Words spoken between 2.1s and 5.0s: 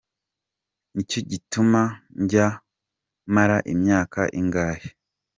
njya mara imyaka ingahe.